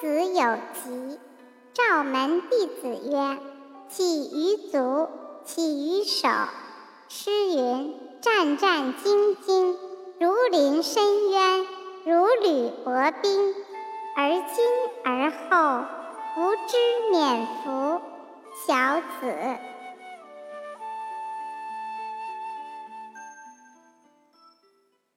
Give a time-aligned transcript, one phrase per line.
[0.00, 1.18] 子有疾，
[1.72, 3.38] 召门弟子曰
[3.88, 5.08] ：“起于足，
[5.44, 6.28] 起于手。”
[7.08, 9.76] 诗云：“战战兢兢，
[10.18, 11.66] 如临深渊，
[12.04, 13.54] 如履薄冰。
[14.16, 14.64] 而今
[15.04, 15.84] 而后，
[16.36, 18.00] 吾知免服。”
[18.66, 18.74] 小
[19.20, 19.34] 子。